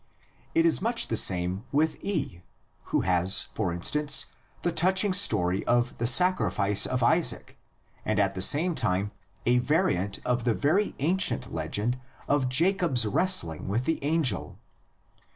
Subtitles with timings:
[0.55, 2.41] It is much the same with E,
[2.85, 4.25] who has, for instance,
[4.63, 7.59] the touching story of the sacrifice of Isaac
[8.03, 9.11] and at the same time
[9.45, 14.57] a variant of the very ancient legend of Jacob's wrestling with the angel.